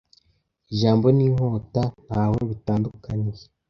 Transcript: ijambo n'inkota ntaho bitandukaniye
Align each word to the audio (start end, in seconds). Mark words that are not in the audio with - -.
ijambo 0.73 1.07
n'inkota 1.17 1.83
ntaho 2.07 2.37
bitandukaniye 2.49 3.43